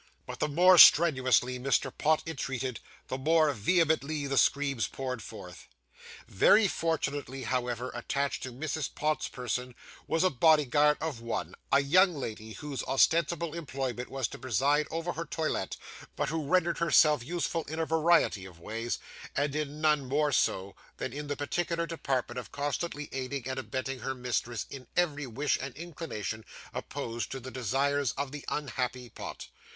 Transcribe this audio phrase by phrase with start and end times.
[0.25, 1.95] But the more strenuously Mr.
[1.95, 5.67] Pott entreated, the more vehemently the screams poured forth.
[6.27, 8.89] Very fortunately, however, attached to Mrs.
[8.95, 9.75] Pott's person
[10.07, 15.11] was a bodyguard of one, a young lady whose ostensible employment was to preside over
[15.11, 15.77] her toilet,
[16.15, 18.97] but who rendered herself useful in a variety of ways,
[19.35, 23.99] and in none more so than in the particular department of constantly aiding and abetting
[23.99, 26.43] her mistress in every wish and inclination
[26.73, 29.49] opposed to the desires of the unhappy Pott.